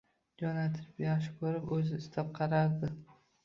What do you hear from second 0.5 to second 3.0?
achib, yaxshi ko'rib, o'zi istab qarardi.